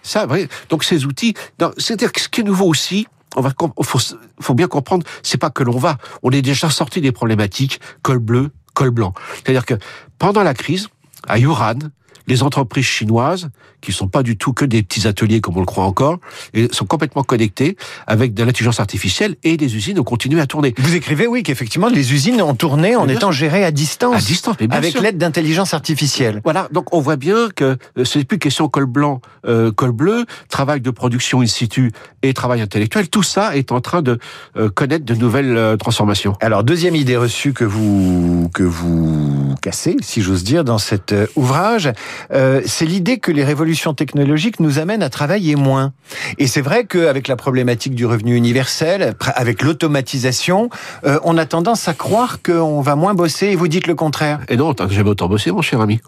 ça 0.03 0.27
Donc 0.69 0.85
ces 0.85 1.05
outils, 1.05 1.35
c'est-à-dire 1.79 2.11
ce 2.17 2.29
qui 2.29 2.41
est 2.41 2.45
nouveau 2.45 2.67
aussi, 2.67 3.07
on 3.37 3.41
va, 3.41 3.51
faut, 3.83 3.99
faut 4.41 4.55
bien 4.55 4.69
comprendre, 4.69 5.05
c'est 5.23 5.39
pas 5.39 5.51
que 5.51 5.63
l'on 5.63 5.79
va, 5.79 5.99
on 6.23 6.31
est 6.31 6.43
déjà 6.43 6.71
sorti 6.71 7.01
des 7.01 7.13
problématiques 7.13 7.81
col 8.03 8.19
bleu, 8.19 8.51
col 8.75 8.91
blanc. 8.91 9.13
C'est-à-dire 9.35 9.67
que 9.67 9.75
pendant 10.19 10.43
la 10.43 10.55
crise, 10.55 10.89
à 11.27 11.39
Yuran, 11.39 11.79
les 12.27 12.43
entreprises 12.43 12.85
chinoises, 12.85 13.51
qui 13.81 13.93
sont 13.93 14.09
pas 14.09 14.23
du 14.23 14.37
tout 14.37 14.53
que 14.53 14.65
des 14.65 14.83
petits 14.83 15.07
ateliers 15.07 15.41
comme 15.41 15.57
on 15.57 15.61
le 15.61 15.67
croit 15.67 15.85
encore, 15.85 16.19
et 16.55 16.69
sont 16.73 16.87
complètement 16.87 17.23
connectées 17.23 17.77
avec 18.07 18.35
de 18.35 18.43
l'intelligence 18.43 18.81
artificielle 18.81 19.37
et 19.45 19.57
des 19.57 19.77
usines 19.77 19.99
ont 19.99 20.05
continué 20.05 20.41
à 20.41 20.47
tourner. 20.47 20.75
Vous 20.79 20.95
écrivez, 20.95 21.27
oui, 21.27 21.43
qu'effectivement, 21.43 21.89
les 21.89 22.13
usines 22.13 22.41
ont 22.41 22.55
tourné 22.55 22.97
en 22.97 23.09
étant 23.09 23.31
gérées 23.31 23.65
à 23.65 23.71
distance. 23.71 24.17
À 24.17 24.21
distance, 24.21 24.57
mais 24.61 24.69
Avec 24.71 24.99
l'aide 25.01 25.19
d'intelligence 25.19 25.75
artificielle. 25.75 26.41
Voilà, 26.45 26.69
donc 26.73 26.95
on 26.95 27.01
voit 27.01 27.17
bien 27.17 27.49
que 27.55 27.77
euh, 27.99 28.05
ce 28.05 28.19
n'est 28.19 28.25
plus 28.25 28.39
question 28.39 28.69
col 28.69 28.87
blanc, 28.87 29.21
euh, 29.47 29.71
col 29.71 29.93
bleu, 29.93 30.25
travail 30.49 30.81
de 30.81 30.91
production 30.91 31.43
in 31.43 31.47
situ 31.47 31.93
et 32.23 32.33
travail 32.33 32.63
intellectuel. 32.63 33.09
Tout 33.09 33.23
ça 33.23 33.57
est 33.57 33.71
en 33.71 33.81
train 33.81 34.01
de 34.01 34.19
euh, 34.57 34.71
connaître 34.71 35.05
de 35.05 35.15
nouvelles 35.15 35.77
transformations. 35.79 36.35
Alors, 36.41 36.65
deuxième 36.65 36.97
idée 36.97 37.17
reçue 37.17 37.53
que 37.53 37.65
vous, 37.65 38.51
que 38.55 38.63
vous 38.63 39.55
cassez, 39.61 39.97
si 40.01 40.23
j'ose 40.23 40.43
dire, 40.43 40.65
dans 40.65 40.79
cet 40.79 41.15
ouvrage, 41.37 41.93
euh, 42.33 42.61
c'est 42.67 42.87
l'idée 42.87 43.19
que 43.19 43.31
les 43.31 43.45
révolutions 43.45 43.95
technologiques 43.95 44.61
nous 44.61 44.79
amènent 44.79 45.03
à 45.03 45.11
travailler 45.11 45.57
moins. 45.57 45.93
Et 46.39 46.47
c'est 46.47 46.61
vrai 46.61 46.85
qu'avec 46.85 47.29
la 47.29 47.37
problématique 47.37 47.95
du 47.95 48.07
revenu 48.07 48.37
universel, 48.37 49.15
avec 49.35 49.63
l'automatisation, 49.63 50.71
euh, 51.05 51.19
on 51.25 51.39
a 51.39 51.47
tendance 51.47 51.89
à 51.89 51.95
croire 51.95 52.43
qu'on 52.43 52.81
va 52.81 52.97
moins 52.97 53.15
bosser 53.15 53.47
et 53.49 53.57
vous 53.57 53.69
dites 53.69 53.87
le 53.87 53.95
contraire. 53.95 54.41
Et 54.49 54.57
non, 54.57 54.75
t'as 54.75 54.89
jamais 54.89 55.11
autant 55.11 55.29
bossé, 55.29 55.51
mon 55.51 55.63
cher 55.63 55.81
ami. 55.81 56.01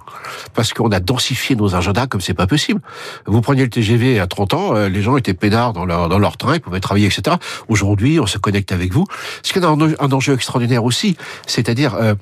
Parce 0.55 0.73
qu'on 0.73 0.91
a 0.91 1.01
densifié 1.01 1.57
nos 1.57 1.75
agendas 1.75 2.07
comme 2.07 2.21
c'est 2.21 2.35
pas 2.35 2.47
possible. 2.47 2.81
Vous 3.27 3.41
preniez 3.41 3.63
le 3.63 3.71
TGV 3.71 4.21
à 4.21 4.27
30 4.27 4.55
ans, 4.55 4.77
euh, 4.77 4.89
les 4.89 5.03
gens 5.03 5.17
étaient 5.17 5.35
peinards 5.35 5.73
dans 5.73 5.85
leur, 5.85 6.09
dans 6.09 6.19
leur 6.19 6.37
train, 6.37 6.55
ils 6.55 6.61
pouvaient 6.61 6.81
travailler, 6.81 7.07
etc. 7.07 7.37
Aujourd'hui, 7.69 8.21
on 8.21 8.27
se 8.27 8.39
connecte 8.39 8.73
avec 8.73 8.93
vous. 8.93 9.07
Ce 9.43 9.53
qui 9.53 9.59
est 9.59 9.65
un, 9.65 10.13
enjeu 10.13 10.35
extraordinaire 10.35 10.85
aussi, 10.85 11.17
c'est-à-dire 11.47 11.95
euh, 11.95 12.15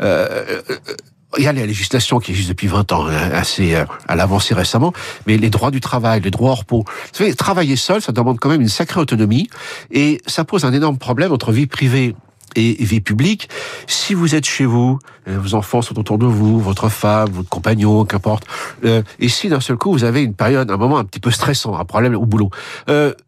euh, 0.00 0.60
il 1.38 1.44
y 1.44 1.48
a 1.48 1.52
les 1.52 1.66
législations 1.66 2.18
qui 2.18 2.32
existent 2.32 2.50
depuis 2.50 2.66
20 2.66 2.92
ans, 2.92 3.06
hein, 3.06 3.30
assez 3.32 3.74
euh, 3.74 3.84
à 4.08 4.16
l'avancée 4.16 4.54
récemment, 4.54 4.92
mais 5.26 5.36
les 5.36 5.50
droits 5.50 5.70
du 5.70 5.80
travail, 5.80 6.20
les 6.20 6.30
droits 6.30 6.52
au 6.52 6.54
repos. 6.54 6.84
Vous 6.86 7.18
savez, 7.18 7.34
travailler 7.34 7.76
seul, 7.76 8.02
ça 8.02 8.12
demande 8.12 8.38
quand 8.38 8.48
même 8.48 8.60
une 8.60 8.68
sacrée 8.68 9.00
autonomie, 9.00 9.48
et 9.90 10.20
ça 10.26 10.44
pose 10.44 10.64
un 10.64 10.72
énorme 10.72 10.98
problème 10.98 11.32
entre 11.32 11.52
vie 11.52 11.66
privée 11.66 12.14
et 12.54 12.84
vie 12.84 13.00
publique. 13.00 13.48
Si 13.86 14.12
vous 14.12 14.34
êtes 14.34 14.44
chez 14.44 14.66
vous, 14.66 14.98
euh, 15.26 15.38
vos 15.38 15.54
enfants 15.54 15.80
sont 15.80 15.98
autour 15.98 16.18
de 16.18 16.26
vous, 16.26 16.60
votre 16.60 16.90
femme, 16.90 17.30
votre 17.30 17.48
compagnon, 17.48 18.04
qu'importe, 18.04 18.44
euh, 18.84 19.02
et 19.18 19.28
si 19.28 19.48
d'un 19.48 19.60
seul 19.60 19.76
coup 19.76 19.92
vous 19.92 20.04
avez 20.04 20.22
une 20.22 20.34
période, 20.34 20.70
un 20.70 20.76
moment 20.76 20.98
un 20.98 21.04
petit 21.04 21.20
peu 21.20 21.30
stressant, 21.30 21.78
un 21.78 21.84
problème 21.84 22.14
au 22.14 22.26
boulot, 22.26 22.50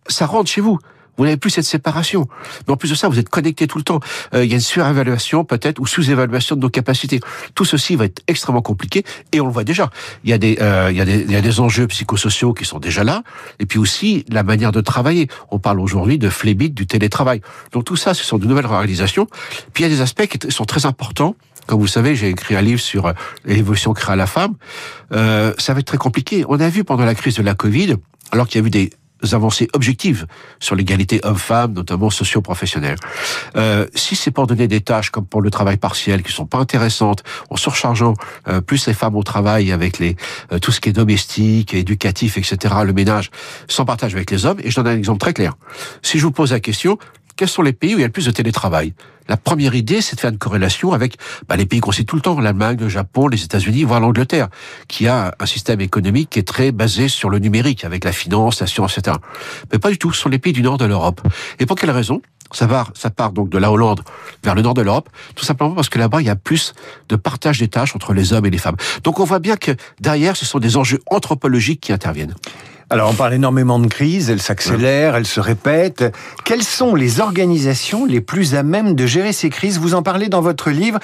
ça 0.08 0.26
rentre 0.26 0.50
chez 0.50 0.60
vous. 0.60 0.78
Vous 1.16 1.24
n'avez 1.24 1.36
plus 1.36 1.50
cette 1.50 1.64
séparation. 1.64 2.26
Mais 2.66 2.72
en 2.72 2.76
plus 2.76 2.90
de 2.90 2.94
ça, 2.94 3.08
vous 3.08 3.18
êtes 3.18 3.28
connecté 3.28 3.66
tout 3.66 3.78
le 3.78 3.84
temps. 3.84 4.00
Euh, 4.34 4.44
il 4.44 4.50
y 4.50 4.52
a 4.52 4.56
une 4.56 4.60
surévaluation 4.60 5.44
peut-être 5.44 5.78
ou 5.80 5.86
sous-évaluation 5.86 6.56
de 6.56 6.60
nos 6.60 6.70
capacités. 6.70 7.20
Tout 7.54 7.64
ceci 7.64 7.96
va 7.96 8.06
être 8.06 8.22
extrêmement 8.26 8.62
compliqué 8.62 9.04
et 9.32 9.40
on 9.40 9.46
le 9.46 9.52
voit 9.52 9.64
déjà. 9.64 9.90
Il 10.24 10.30
y 10.30 10.32
a 10.32 10.38
des, 10.38 10.58
euh, 10.60 10.88
il, 10.90 10.96
y 10.96 11.00
a 11.00 11.04
des 11.04 11.20
il 11.20 11.32
y 11.32 11.36
a 11.36 11.40
des 11.40 11.60
enjeux 11.60 11.86
psychosociaux 11.86 12.52
qui 12.52 12.64
sont 12.64 12.78
déjà 12.78 13.04
là 13.04 13.22
et 13.58 13.66
puis 13.66 13.78
aussi 13.78 14.24
la 14.28 14.42
manière 14.42 14.72
de 14.72 14.80
travailler. 14.80 15.28
On 15.50 15.58
parle 15.58 15.80
aujourd'hui 15.80 16.18
de 16.18 16.28
flébit, 16.28 16.70
du 16.70 16.86
télétravail. 16.86 17.40
Donc 17.72 17.84
tout 17.84 17.96
ça, 17.96 18.14
ce 18.14 18.24
sont 18.24 18.38
de 18.38 18.46
nouvelles 18.46 18.66
réalisations. 18.66 19.26
Puis 19.72 19.84
il 19.84 19.88
y 19.88 19.92
a 19.92 19.94
des 19.94 20.00
aspects 20.00 20.26
qui 20.26 20.50
sont 20.50 20.64
très 20.64 20.86
importants 20.86 21.36
comme 21.66 21.80
vous 21.80 21.86
savez, 21.86 22.14
j'ai 22.14 22.28
écrit 22.28 22.56
un 22.56 22.60
livre 22.60 22.80
sur 22.80 23.06
euh, 23.06 23.12
l'évolution 23.44 23.94
créée 23.94 24.12
à 24.12 24.16
la 24.16 24.26
femme. 24.26 24.54
Euh, 25.12 25.54
ça 25.58 25.72
va 25.72 25.80
être 25.80 25.86
très 25.86 25.96
compliqué. 25.96 26.44
On 26.48 26.60
a 26.60 26.68
vu 26.68 26.84
pendant 26.84 27.04
la 27.04 27.14
crise 27.14 27.36
de 27.36 27.42
la 27.42 27.54
Covid, 27.54 27.94
alors 28.32 28.46
qu'il 28.46 28.60
y 28.60 28.64
a 28.64 28.66
eu 28.66 28.70
des 28.70 28.90
avancées 29.32 29.68
objectives 29.72 30.26
sur 30.60 30.74
l'égalité 30.74 31.20
homme-femme, 31.22 31.72
notamment 31.72 32.10
socio-professionnelle. 32.10 32.98
Euh, 33.56 33.86
si 33.94 34.16
c'est 34.16 34.30
pour 34.30 34.46
donner 34.46 34.68
des 34.68 34.80
tâches 34.80 35.10
comme 35.10 35.26
pour 35.26 35.40
le 35.40 35.50
travail 35.50 35.76
partiel 35.76 36.22
qui 36.22 36.32
sont 36.32 36.46
pas 36.46 36.58
intéressantes, 36.58 37.22
en 37.48 37.56
surchargeant 37.56 38.14
euh, 38.48 38.60
plus 38.60 38.86
les 38.86 38.94
femmes 38.94 39.16
au 39.16 39.22
travail 39.22 39.72
avec 39.72 39.98
les 39.98 40.16
euh, 40.52 40.58
tout 40.58 40.72
ce 40.72 40.80
qui 40.80 40.88
est 40.90 40.92
domestique, 40.92 41.72
éducatif, 41.74 42.36
etc., 42.36 42.74
le 42.84 42.92
ménage, 42.92 43.30
sans 43.68 43.84
partage 43.84 44.14
avec 44.14 44.30
les 44.30 44.44
hommes, 44.44 44.58
et 44.62 44.70
je 44.70 44.76
donne 44.76 44.88
un 44.88 44.96
exemple 44.96 45.20
très 45.20 45.32
clair. 45.32 45.54
Si 46.02 46.18
je 46.18 46.24
vous 46.24 46.32
pose 46.32 46.52
la 46.52 46.60
question, 46.60 46.98
quels 47.36 47.48
sont 47.48 47.62
les 47.62 47.72
pays 47.72 47.94
où 47.94 47.98
il 47.98 48.02
y 48.02 48.04
a 48.04 48.08
le 48.08 48.12
plus 48.12 48.26
de 48.26 48.30
télétravail? 48.30 48.94
La 49.28 49.36
première 49.36 49.74
idée, 49.74 50.00
c'est 50.00 50.16
de 50.16 50.20
faire 50.20 50.30
une 50.30 50.38
corrélation 50.38 50.92
avec 50.92 51.16
bah, 51.48 51.56
les 51.56 51.66
pays 51.66 51.80
qu'on 51.80 51.92
sait 51.92 52.04
tout 52.04 52.16
le 52.16 52.22
temps, 52.22 52.38
l'Allemagne, 52.38 52.76
le 52.78 52.88
Japon, 52.88 53.28
les 53.28 53.42
États-Unis, 53.42 53.84
voire 53.84 54.00
l'Angleterre, 54.00 54.48
qui 54.88 55.08
a 55.08 55.34
un 55.38 55.46
système 55.46 55.80
économique 55.80 56.30
qui 56.30 56.38
est 56.38 56.46
très 56.46 56.72
basé 56.72 57.08
sur 57.08 57.30
le 57.30 57.38
numérique, 57.38 57.84
avec 57.84 58.04
la 58.04 58.12
finance, 58.12 58.60
la 58.60 58.66
science, 58.66 58.98
etc. 58.98 59.16
Mais 59.72 59.78
pas 59.78 59.90
du 59.90 59.98
tout, 59.98 60.12
ce 60.12 60.20
sont 60.20 60.28
les 60.28 60.38
pays 60.38 60.52
du 60.52 60.62
nord 60.62 60.76
de 60.76 60.84
l'Europe. 60.84 61.22
Et 61.58 61.66
pour 61.66 61.76
quelle 61.76 61.90
raison? 61.90 62.20
Ça 62.52 62.68
part, 62.68 62.92
ça 62.94 63.10
part 63.10 63.32
donc 63.32 63.48
de 63.48 63.58
la 63.58 63.72
Hollande 63.72 64.02
vers 64.44 64.54
le 64.54 64.62
nord 64.62 64.74
de 64.74 64.82
l'Europe, 64.82 65.08
tout 65.34 65.44
simplement 65.44 65.72
parce 65.72 65.88
que 65.88 65.98
là-bas, 65.98 66.20
il 66.20 66.26
y 66.26 66.30
a 66.30 66.36
plus 66.36 66.74
de 67.08 67.16
partage 67.16 67.58
des 67.58 67.68
tâches 67.68 67.96
entre 67.96 68.12
les 68.12 68.32
hommes 68.32 68.46
et 68.46 68.50
les 68.50 68.58
femmes. 68.58 68.76
Donc 69.02 69.18
on 69.18 69.24
voit 69.24 69.40
bien 69.40 69.56
que 69.56 69.72
derrière, 70.00 70.36
ce 70.36 70.44
sont 70.44 70.58
des 70.58 70.76
enjeux 70.76 71.00
anthropologiques 71.10 71.80
qui 71.80 71.92
interviennent. 71.92 72.34
Alors 72.90 73.10
on 73.10 73.14
parle 73.14 73.34
énormément 73.34 73.78
de 73.78 73.86
crise, 73.86 74.28
elle 74.28 74.42
s'accélère, 74.42 75.16
elle 75.16 75.26
se 75.26 75.40
répète. 75.40 76.04
Quelles 76.44 76.62
sont 76.62 76.94
les 76.94 77.20
organisations 77.20 78.04
les 78.04 78.20
plus 78.20 78.54
à 78.54 78.62
même 78.62 78.94
de 78.94 79.06
gérer 79.06 79.32
ces 79.32 79.48
crises? 79.48 79.78
Vous 79.78 79.94
en 79.94 80.02
parlez 80.02 80.28
dans 80.28 80.42
votre 80.42 80.70
livre. 80.70 80.98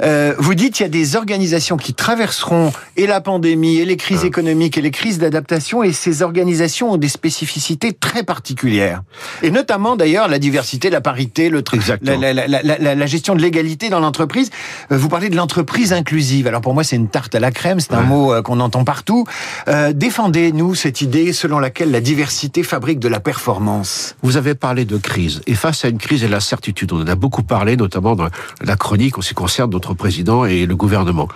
Euh, 0.00 0.34
vous 0.38 0.54
dites 0.54 0.74
qu'il 0.74 0.84
y 0.84 0.86
a 0.86 0.90
des 0.90 1.16
organisations 1.16 1.76
qui 1.76 1.92
traverseront 1.92 2.72
et 2.96 3.06
la 3.06 3.20
pandémie, 3.20 3.78
et 3.78 3.84
les 3.84 3.96
crises 3.96 4.24
économiques, 4.24 4.78
et 4.78 4.80
les 4.80 4.92
crises 4.92 5.18
d'adaptation, 5.18 5.82
et 5.82 5.92
ces 5.92 6.22
organisations 6.22 6.92
ont 6.92 6.96
des 6.96 7.08
spécificités 7.08 7.92
très 7.92 8.22
particulières. 8.22 9.02
Et 9.42 9.50
notamment 9.50 9.96
d'ailleurs 9.96 10.28
la 10.28 10.38
diversité, 10.38 10.88
la 10.88 11.00
parité, 11.00 11.48
le 11.48 11.64
la, 12.02 12.32
la, 12.32 12.46
la, 12.46 12.94
la, 12.94 13.06
gestion 13.06 13.34
de 13.34 13.42
l'égalité 13.42 13.88
dans 13.88 14.00
l'entreprise. 14.00 14.50
Euh, 14.92 14.96
vous 14.96 15.08
parlez 15.08 15.30
de 15.30 15.36
l'entreprise 15.36 15.92
inclusive. 15.92 16.46
Alors 16.46 16.60
pour 16.60 16.74
moi 16.74 16.84
c'est 16.84 16.96
une 16.96 17.08
tarte 17.08 17.34
à 17.34 17.40
la 17.40 17.50
crème, 17.50 17.80
c'est 17.80 17.94
un 17.94 18.02
mot 18.02 18.32
euh, 18.32 18.42
qu'on 18.42 18.60
entend 18.60 18.84
partout. 18.84 19.26
Euh, 19.68 19.92
Défendez-nous 19.92 20.74
cette 20.74 21.00
idée 21.00 21.23
selon 21.32 21.58
laquelle 21.58 21.90
la 21.90 22.00
diversité 22.00 22.62
fabrique 22.62 22.98
de 22.98 23.08
la 23.08 23.20
performance. 23.20 24.16
Vous 24.22 24.36
avez 24.36 24.54
parlé 24.54 24.84
de 24.84 24.96
crise. 24.96 25.40
Et 25.46 25.54
face 25.54 25.84
à 25.84 25.88
une 25.88 25.98
crise 25.98 26.24
et 26.24 26.28
la 26.28 26.40
certitude, 26.40 26.92
on 26.92 27.00
en 27.00 27.06
a 27.06 27.14
beaucoup 27.14 27.42
parlé, 27.42 27.76
notamment 27.76 28.16
dans 28.16 28.28
la 28.60 28.76
chronique 28.76 29.18
en 29.18 29.22
ce 29.22 29.28
qui 29.28 29.34
concerne 29.34 29.70
notre 29.70 29.94
président 29.94 30.44
et 30.44 30.66
le 30.66 30.76
gouvernement. 30.76 31.28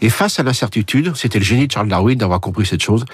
Et 0.00 0.10
face 0.10 0.38
à 0.38 0.42
l'incertitude, 0.42 1.12
c'était 1.16 1.38
le 1.38 1.44
génie 1.44 1.66
de 1.66 1.72
Charles 1.72 1.88
Darwin 1.88 2.18
d'avoir 2.18 2.40
compris 2.40 2.66
cette 2.66 2.82
chose 2.82 3.04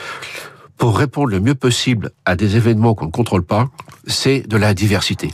pour 0.76 0.98
répondre 0.98 1.28
le 1.28 1.40
mieux 1.40 1.54
possible 1.54 2.10
à 2.24 2.36
des 2.36 2.56
événements 2.56 2.94
qu'on 2.94 3.06
ne 3.06 3.10
contrôle 3.10 3.42
pas, 3.42 3.68
c'est 4.06 4.46
de 4.46 4.56
la 4.56 4.74
diversité. 4.74 5.32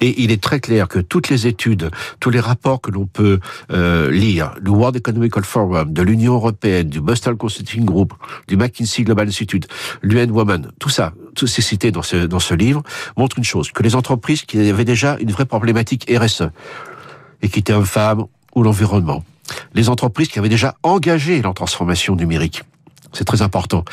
Et 0.00 0.22
il 0.22 0.30
est 0.30 0.42
très 0.42 0.60
clair 0.60 0.88
que 0.88 0.98
toutes 0.98 1.28
les 1.28 1.46
études, 1.46 1.90
tous 2.20 2.30
les 2.30 2.40
rapports 2.40 2.80
que 2.80 2.90
l'on 2.90 3.06
peut 3.06 3.38
euh, 3.70 4.10
lire, 4.10 4.54
du 4.60 4.70
World 4.70 4.96
Economic 4.96 5.38
Forum, 5.40 5.92
de 5.92 6.02
l'Union 6.02 6.34
européenne, 6.34 6.88
du 6.88 7.00
Boston 7.00 7.36
Consulting 7.36 7.84
Group, 7.84 8.14
du 8.48 8.56
McKinsey 8.56 9.04
Global 9.04 9.28
Institute, 9.28 9.68
l'UN 10.02 10.30
Women, 10.30 10.72
tout 10.78 10.88
ça, 10.88 11.12
tout 11.34 11.46
ces 11.46 11.62
cités 11.62 11.92
dans 11.92 12.02
ce, 12.02 12.16
dans 12.16 12.40
ce 12.40 12.54
livre, 12.54 12.82
montrent 13.16 13.38
une 13.38 13.44
chose, 13.44 13.70
que 13.70 13.82
les 13.82 13.94
entreprises 13.94 14.42
qui 14.42 14.58
avaient 14.68 14.84
déjà 14.84 15.16
une 15.20 15.30
vraie 15.30 15.46
problématique 15.46 16.10
RSE, 16.10 16.50
équité 17.42 17.72
homme-femme 17.72 18.24
ou 18.54 18.62
l'environnement, 18.62 19.24
les 19.74 19.88
entreprises 19.88 20.28
qui 20.28 20.38
avaient 20.38 20.48
déjà 20.48 20.74
engagé 20.82 21.40
leur 21.40 21.54
transformation 21.54 22.16
numérique, 22.16 22.62
c'est 23.12 23.24
très 23.24 23.42
important. 23.42 23.84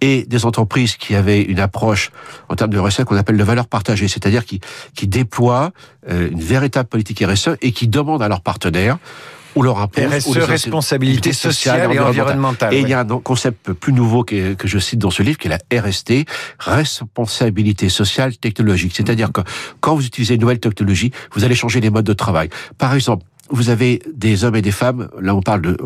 Et 0.00 0.24
des 0.24 0.46
entreprises 0.46 0.96
qui 0.96 1.14
avaient 1.14 1.42
une 1.42 1.60
approche 1.60 2.10
en 2.48 2.56
termes 2.56 2.70
de 2.70 2.78
RSE 2.78 3.04
qu'on 3.04 3.16
appelle 3.16 3.36
de 3.36 3.44
valeur 3.44 3.66
partagée, 3.66 4.08
c'est-à-dire 4.08 4.44
qui, 4.44 4.60
qui 4.94 5.06
déploient 5.06 5.72
euh, 6.08 6.30
une 6.30 6.40
véritable 6.40 6.88
politique 6.88 7.22
RSE 7.24 7.50
et 7.62 7.72
qui 7.72 7.88
demandent 7.88 8.22
à 8.22 8.28
leurs 8.28 8.42
partenaires 8.42 8.98
ou 9.56 9.62
leur 9.62 9.78
impose 9.78 10.04
RSE, 10.04 10.38
responsabilité 10.38 11.32
sociale, 11.32 11.92
et 11.92 11.98
environnementale. 11.98 12.72
Et 12.72 12.80
il 12.80 12.88
y 12.88 12.94
a 12.94 13.00
un 13.00 13.06
concept 13.06 13.72
plus 13.72 13.92
nouveau 13.92 14.22
que, 14.22 14.54
que, 14.54 14.68
je 14.68 14.78
cite 14.78 15.00
dans 15.00 15.10
ce 15.10 15.22
livre, 15.22 15.38
qui 15.38 15.48
est 15.48 15.50
la 15.50 15.80
RST, 15.80 16.26
responsabilité 16.58 17.88
sociale 17.88 18.36
technologique. 18.36 18.92
C'est-à-dire 18.94 19.32
que 19.32 19.40
quand 19.80 19.94
vous 19.94 20.06
utilisez 20.06 20.34
une 20.34 20.40
nouvelle 20.40 20.60
technologie, 20.60 21.10
vous 21.32 21.44
allez 21.44 21.54
changer 21.54 21.80
les 21.80 21.90
modes 21.90 22.06
de 22.06 22.12
travail. 22.12 22.48
Par 22.78 22.94
exemple, 22.94 23.24
vous 23.50 23.68
avez 23.68 24.00
des 24.14 24.44
hommes 24.44 24.56
et 24.56 24.62
des 24.62 24.70
femmes, 24.70 25.08
là 25.20 25.34
on 25.34 25.42
parle 25.42 25.62
de 25.62 25.76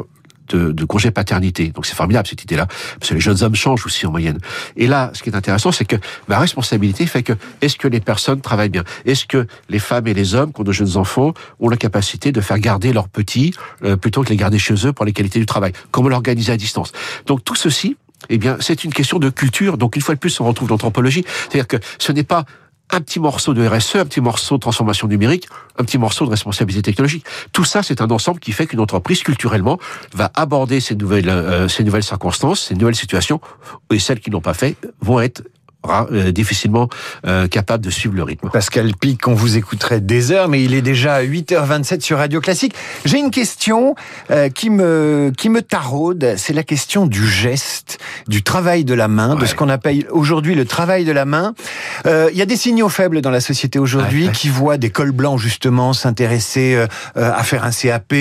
de, 0.49 0.73
de 0.73 0.85
congé 0.85 1.11
paternité. 1.11 1.69
Donc 1.69 1.87
c'est 1.87 1.95
formidable 1.95 2.29
cette 2.29 2.43
idée-là, 2.43 2.67
parce 2.99 3.11
que 3.11 3.15
les 3.15 3.21
jeunes 3.21 3.43
hommes 3.43 3.55
changent 3.55 3.85
aussi 3.87 4.07
en 4.07 4.11
moyenne. 4.11 4.39
Et 4.77 4.87
là, 4.87 5.11
ce 5.15 5.23
qui 5.23 5.31
est 5.31 5.37
intéressant, 5.37 5.73
c'est 5.73 5.85
que 5.85 5.97
ma 6.29 6.39
responsabilité 6.39 7.07
fait 7.07 7.23
que 7.23 7.33
est-ce 7.61 7.77
que 7.77 7.89
les 7.89 8.01
personnes 8.01 8.41
travaillent 8.41 8.69
bien? 8.69 8.85
Est-ce 9.05 9.27
que 9.27 9.47
les 9.69 9.79
femmes 9.79 10.07
et 10.07 10.15
les 10.15 10.35
hommes 10.35 10.53
qui 10.53 10.61
ont 10.61 10.65
de 10.65 10.73
jeunes 10.73 10.97
enfants 10.97 11.35
ont 11.61 11.69
la 11.69 11.77
capacité 11.77 12.33
de 12.33 12.41
faire 12.41 12.59
garder 12.59 12.93
leurs 12.93 13.09
petits 13.09 13.55
euh, 13.85 13.97
plutôt 13.97 14.23
que 14.23 14.29
les 14.29 14.37
garder 14.37 14.59
chez 14.59 14.75
eux 14.87 14.93
pour 14.93 15.05
les 15.05 15.13
qualités 15.13 15.39
du 15.39 15.47
travail? 15.47 15.73
Comment 15.91 16.09
l'organiser 16.09 16.53
à 16.53 16.57
distance? 16.57 16.93
Donc 17.27 17.45
tout 17.45 17.55
ceci, 17.55 17.97
eh 18.31 18.39
bien, 18.39 18.57
c'est 18.61 18.85
une 18.85 18.93
question 18.93 19.19
de 19.19 19.31
culture. 19.31 19.77
Donc 19.77 19.97
une 19.97 20.03
fois 20.03 20.15
de 20.15 20.21
plus, 20.21 20.41
on 20.41 20.47
retrouve 20.47 20.71
l'anthropologie. 20.71 21.25
C'est-à-dire 21.27 21.69
que 21.69 21.77
ce 21.99 22.13
n'est 22.13 22.25
pas 22.25 22.45
un 22.91 23.01
petit 23.01 23.19
morceau 23.19 23.55
de 23.55 23.67
RSE, 23.67 23.97
un 23.97 24.05
petit 24.05 24.21
morceau 24.21 24.57
de 24.57 24.61
transformation 24.61 25.09
numérique, 25.09 25.49
un 25.79 25.85
petit 25.85 25.99
morceau 25.99 26.25
de 26.25 26.31
responsabilité 26.31 26.83
technologique. 26.83 27.25
Tout 27.53 27.65
ça, 27.65 27.83
c'est 27.83 28.01
un 28.01 28.11
ensemble 28.11 28.41
qui 28.41 28.53
fait 28.53 28.67
qu'une 28.67 28.81
entreprise, 28.81 29.23
culturellement, 29.23 29.79
va 30.15 30.31
aborder 30.35 30.81
ces 30.81 30.95
nouvelles, 30.95 31.29
euh, 31.29 31.69
ces 31.69 31.83
nouvelles 31.85 32.05
circonstances, 32.05 32.61
ces 32.61 32.75
nouvelles 32.75 32.95
situations, 32.95 33.41
et 33.91 33.99
celles 33.99 34.21
qui 34.21 34.31
n'ont 34.31 34.41
pas 34.41 34.55
fait 34.55 34.77
vont 35.01 35.21
être 35.21 35.43
euh, 35.87 36.33
difficilement 36.33 36.89
euh, 37.27 37.47
capable 37.47 37.85
de 37.85 37.91
suivre 37.91 38.15
le 38.15 38.23
rythme. 38.23 38.49
Pascal 38.51 38.93
Pic, 38.99 39.29
on 39.29 39.35
vous 39.35 39.59
écouterait 39.59 40.01
des 40.01 40.33
heures, 40.33 40.49
mais 40.49 40.65
il 40.65 40.73
est 40.73 40.81
déjà 40.81 41.23
8h27 41.23 42.01
sur 42.01 42.19
Radio 42.19 42.41
Classique. 42.41 42.75
J'ai 43.05 43.19
une 43.19 43.31
question 43.31 43.95
euh, 44.31 44.49
qui 44.49 44.71
me 44.71 45.31
qui 45.37 45.51
me 45.51 45.61
taraude, 45.61 46.35
c'est 46.39 46.55
la 46.55 46.63
question 46.63 47.07
du 47.07 47.27
geste, 47.27 47.99
du 48.29 48.43
travail 48.43 48.85
de 48.85 48.95
la 48.95 49.09
main, 49.09 49.35
de 49.35 49.45
ce 49.45 49.55
qu'on 49.55 49.69
appelle 49.69 50.07
aujourd'hui 50.11 50.55
le 50.55 50.65
travail 50.65 51.05
de 51.05 51.13
la 51.13 51.27
main. 51.27 51.55
Il 52.07 52.37
y 52.37 52.43
a 52.43 52.47
des 52.47 52.57
signaux 52.57 52.89
faibles 52.89 53.21
dans 53.21 53.31
la 53.31 53.41
société 53.41 53.79
aujourd'hui 53.79 54.31
qui 54.33 54.49
voient 54.49 54.79
des 54.79 54.91
cols 54.91 55.13
blancs 55.13 55.39
justement 55.39 55.93
s'intéresser 55.93 56.83
à 57.15 57.43
faire 57.43 57.65
un 57.65 57.71
CAP, 57.71 58.15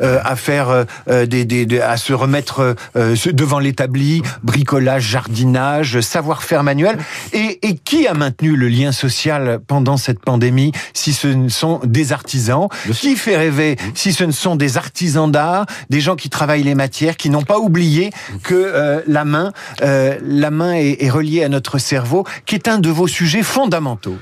à 0.00 0.36
faire 0.36 0.84
des, 1.08 1.44
des, 1.44 1.80
à 1.80 1.96
se 1.96 2.12
remettre 2.12 2.76
devant 2.94 3.58
l'établi, 3.58 4.22
bricolage, 4.42 5.02
jardinage, 5.02 6.00
savoir-faire 6.00 6.62
manuel. 6.62 6.98
Et, 7.32 7.66
et, 7.66 7.74
qui 7.76 8.06
a 8.06 8.14
maintenu 8.14 8.56
le 8.56 8.68
lien 8.68 8.92
social 8.92 9.60
pendant 9.66 9.96
cette 9.96 10.20
pandémie 10.20 10.72
si 10.94 11.12
ce 11.12 11.28
ne 11.28 11.48
sont 11.48 11.80
des 11.84 12.12
artisans 12.12 12.68
Qui 12.92 13.16
fait 13.16 13.36
rêver 13.36 13.76
mmh. 13.76 13.90
si 13.94 14.12
ce 14.12 14.24
ne 14.24 14.32
sont 14.32 14.56
des 14.56 14.76
artisans 14.76 15.30
d'art, 15.30 15.66
des 15.90 16.00
gens 16.00 16.16
qui 16.16 16.30
travaillent 16.30 16.62
les 16.62 16.74
matières, 16.74 17.16
qui 17.16 17.30
n'ont 17.30 17.42
pas 17.42 17.58
oublié 17.58 18.10
mmh. 18.10 18.38
que 18.38 18.54
euh, 18.54 19.00
la 19.06 19.24
main, 19.24 19.52
euh, 19.82 20.18
la 20.22 20.50
main 20.50 20.74
est, 20.74 21.02
est 21.02 21.10
reliée 21.10 21.44
à 21.44 21.48
notre 21.48 21.78
cerveau, 21.78 22.24
qui 22.46 22.54
est 22.54 22.68
un 22.68 22.78
de 22.78 22.90
vos 22.90 23.06
sujets 23.06 23.42
fondamentaux 23.42 24.16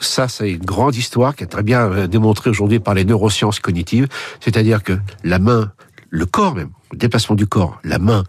ça, 0.00 0.28
c'est 0.28 0.50
une 0.50 0.64
grande 0.64 0.94
histoire 0.94 1.34
qui 1.34 1.44
est 1.44 1.48
très 1.48 1.62
bien 1.62 1.80
euh, 1.90 2.06
démontrée 2.06 2.50
aujourd'hui 2.50 2.78
par 2.78 2.94
les 2.94 3.04
neurosciences 3.04 3.58
cognitives. 3.58 4.06
C'est-à-dire 4.40 4.82
que 4.82 4.98
la 5.24 5.38
main 5.40 5.72
le 6.10 6.24
corps 6.24 6.54
même, 6.54 6.70
déplacement 6.94 7.36
du 7.36 7.46
corps, 7.46 7.80
la 7.84 7.98
main 7.98 8.24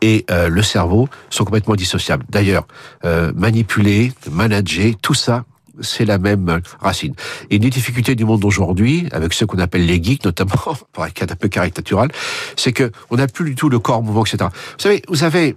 et 0.00 0.24
euh, 0.30 0.48
le 0.48 0.62
cerveau 0.62 1.08
sont 1.30 1.44
complètement 1.44 1.74
dissociables. 1.74 2.24
D'ailleurs, 2.28 2.66
euh, 3.04 3.32
manipuler, 3.34 4.12
manager, 4.30 4.92
tout 5.02 5.14
ça, 5.14 5.44
c'est 5.80 6.04
la 6.04 6.18
même 6.18 6.60
racine. 6.80 7.14
Et 7.50 7.56
une 7.56 7.62
des 7.62 7.70
difficultés 7.70 8.14
du 8.14 8.24
monde 8.24 8.40
d'aujourd'hui, 8.40 9.08
avec 9.12 9.32
ce 9.32 9.44
qu'on 9.44 9.58
appelle 9.58 9.86
les 9.86 10.02
geeks 10.02 10.24
notamment, 10.24 10.54
pour 10.92 11.06
être 11.06 11.22
un 11.22 11.36
peu 11.36 11.48
caricatural, 11.48 12.10
c'est 12.56 12.72
que 12.72 12.92
on 13.10 13.16
n'a 13.16 13.26
plus 13.26 13.44
du 13.44 13.54
tout 13.54 13.68
le 13.68 13.78
corps 13.78 14.02
mouvant, 14.02 14.24
etc. 14.24 14.48
Vous 14.50 14.78
savez, 14.78 15.02
vous 15.08 15.24
avez 15.24 15.56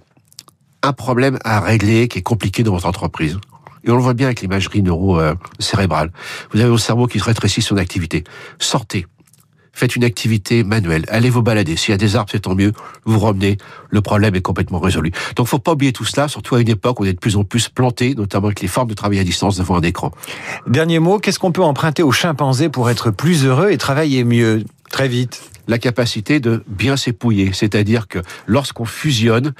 un 0.82 0.92
problème 0.92 1.38
à 1.44 1.60
régler 1.60 2.08
qui 2.08 2.18
est 2.18 2.22
compliqué 2.22 2.62
dans 2.62 2.72
votre 2.72 2.86
entreprise. 2.86 3.38
Et 3.84 3.90
on 3.90 3.96
le 3.96 4.02
voit 4.02 4.14
bien 4.14 4.26
avec 4.26 4.40
l'imagerie 4.40 4.82
neuro-cérébrale. 4.82 6.10
Vous 6.52 6.60
avez 6.60 6.68
votre 6.68 6.82
cerveau 6.82 7.06
qui 7.06 7.18
se 7.18 7.24
rétrécit 7.24 7.62
son 7.62 7.76
activité. 7.76 8.24
Sortez 8.58 9.06
faites 9.78 9.96
une 9.96 10.04
activité 10.04 10.64
manuelle, 10.64 11.04
allez 11.08 11.30
vous 11.30 11.42
balader. 11.42 11.76
S'il 11.76 11.92
y 11.92 11.94
a 11.94 11.98
des 11.98 12.16
arbres, 12.16 12.30
c'est 12.30 12.40
tant 12.40 12.54
mieux, 12.54 12.72
vous 13.04 13.18
remenez, 13.18 13.58
le 13.90 14.00
problème 14.00 14.34
est 14.34 14.40
complètement 14.40 14.80
résolu. 14.80 15.12
Donc 15.36 15.46
faut 15.46 15.58
pas 15.58 15.72
oublier 15.72 15.92
tout 15.92 16.04
cela, 16.04 16.28
surtout 16.28 16.56
à 16.56 16.60
une 16.60 16.68
époque 16.68 17.00
où 17.00 17.04
on 17.04 17.06
est 17.06 17.12
de 17.12 17.18
plus 17.18 17.36
en 17.36 17.44
plus 17.44 17.68
planté, 17.68 18.14
notamment 18.14 18.46
avec 18.46 18.60
les 18.60 18.68
formes 18.68 18.88
de 18.88 18.94
travail 18.94 19.18
à 19.20 19.24
distance 19.24 19.56
devant 19.56 19.76
un 19.76 19.82
écran. 19.82 20.10
Dernier 20.66 20.98
mot, 20.98 21.18
qu'est-ce 21.18 21.38
qu'on 21.38 21.52
peut 21.52 21.62
emprunter 21.62 22.02
aux 22.02 22.12
chimpanzés 22.12 22.68
pour 22.68 22.90
être 22.90 23.10
plus 23.10 23.44
heureux 23.44 23.70
et 23.70 23.78
travailler 23.78 24.24
mieux? 24.24 24.64
Très 24.90 25.08
vite 25.08 25.42
la 25.68 25.78
capacité 25.78 26.40
de 26.40 26.64
bien 26.66 26.96
s'épouiller. 26.96 27.50
C'est-à-dire 27.52 28.08
que 28.08 28.18
lorsqu'on 28.46 28.86
fusionne, 28.86 29.52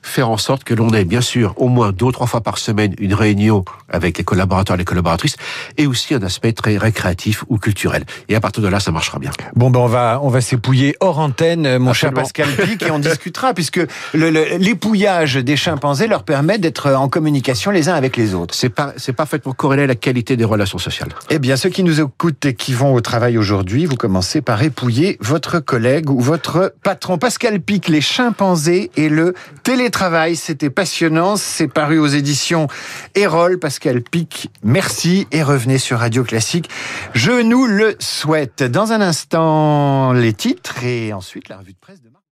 faire 0.00 0.30
en 0.30 0.36
sorte 0.36 0.62
que 0.62 0.72
l'on 0.72 0.90
ait 0.90 1.04
bien 1.04 1.20
sûr 1.20 1.54
au 1.56 1.66
moins 1.68 1.90
deux 1.90 2.06
ou 2.06 2.12
trois 2.12 2.28
fois 2.28 2.40
par 2.40 2.58
semaine 2.58 2.94
une 2.98 3.12
réunion 3.12 3.64
avec 3.88 4.16
les 4.16 4.24
collaborateurs 4.24 4.76
et 4.76 4.78
les 4.78 4.84
collaboratrices 4.84 5.36
et 5.76 5.88
aussi 5.88 6.14
un 6.14 6.22
aspect 6.22 6.52
très 6.52 6.78
récréatif 6.78 7.42
ou 7.48 7.58
culturel. 7.58 8.04
Et 8.28 8.36
à 8.36 8.40
partir 8.40 8.62
de 8.62 8.68
là, 8.68 8.78
ça 8.78 8.92
marchera 8.92 9.18
bien. 9.18 9.32
Bon, 9.56 9.70
ben 9.70 9.80
on 9.80 9.88
va 9.88 10.20
on 10.22 10.28
va 10.28 10.40
s'épouiller 10.40 10.94
hors 11.00 11.18
antenne, 11.18 11.78
mon 11.78 11.92
cher 11.92 12.14
Pascal 12.14 12.48
Pic, 12.48 12.82
et 12.82 12.92
on 12.92 13.00
discutera 13.00 13.52
puisque 13.52 13.80
l'épouillage 14.14 15.34
des 15.34 15.56
chimpanzés 15.56 16.06
leur 16.06 16.22
permet 16.22 16.58
d'être 16.58 16.92
en 16.92 17.08
communication 17.08 17.72
les 17.72 17.88
uns 17.88 17.94
avec 17.94 18.16
les 18.16 18.34
autres. 18.34 18.54
C'est 18.54 18.68
pas 18.68 18.92
c'est 18.96 19.12
parfaitement 19.12 19.52
corrélé 19.52 19.82
à 19.82 19.86
la 19.88 19.96
qualité 19.96 20.36
des 20.36 20.44
relations 20.44 20.78
sociales. 20.78 21.08
Eh 21.30 21.40
bien, 21.40 21.56
ceux 21.56 21.70
qui 21.70 21.82
nous 21.82 22.00
écoutent 22.00 22.44
et 22.44 22.54
qui 22.54 22.72
vont 22.72 22.94
au 22.94 23.00
travail 23.00 23.36
aujourd'hui, 23.36 23.86
vous 23.86 23.96
commencez 23.96 24.40
par 24.40 24.62
épouiller 24.62 24.75
votre 25.20 25.58
collègue 25.60 26.10
ou 26.10 26.20
votre 26.20 26.74
patron. 26.82 27.18
Pascal 27.18 27.60
Pic, 27.60 27.88
les 27.88 28.00
chimpanzés 28.00 28.90
et 28.96 29.08
le 29.08 29.34
télétravail. 29.62 30.36
C'était 30.36 30.70
passionnant. 30.70 31.36
C'est 31.36 31.68
paru 31.68 31.98
aux 31.98 32.06
éditions 32.06 32.68
Erol. 33.14 33.58
Pascal 33.58 34.02
Pic, 34.02 34.50
merci 34.62 35.26
et 35.32 35.42
revenez 35.42 35.78
sur 35.78 35.98
Radio 35.98 36.24
Classique. 36.24 36.68
Je 37.14 37.42
nous 37.42 37.66
le 37.66 37.96
souhaite. 38.00 38.62
Dans 38.62 38.92
un 38.92 39.00
instant, 39.00 40.12
les 40.12 40.32
titres 40.32 40.84
et 40.84 41.12
ensuite 41.12 41.48
la 41.48 41.58
revue 41.58 41.72
de 41.72 41.78
presse 41.78 42.02
de 42.02 42.10